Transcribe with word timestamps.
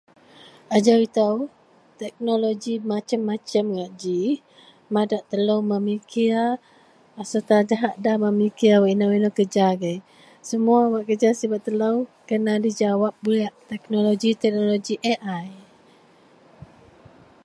Ajau 0.75 0.99
itou 1.07 1.35
teknoloji 2.01 2.73
masem-masem 2.89 3.65
ngak 3.75 3.91
ji. 4.01 4.21
Madak 4.93 5.23
telou 5.31 5.59
memikir 5.71 6.37
sereta 7.31 7.57
jahak 7.69 7.93
nda 8.01 8.13
memikir 8.25 8.77
inou-inou 8.93 9.35
kereja 9.37 9.63
agei. 9.73 9.97
Semuwa 10.47 10.81
wak 10.93 11.03
kereja 11.07 11.29
sibet 11.39 11.61
telou 11.67 11.95
kena 12.27 12.53
dijawab 12.65 13.13
buyak 13.23 13.53
teknoloji-teknoloji, 13.69 14.93
ji 14.97 14.99
teknoloji 15.01 15.11
AI 15.11 15.47